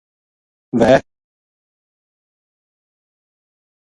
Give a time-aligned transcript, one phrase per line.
[0.79, 0.95] وھے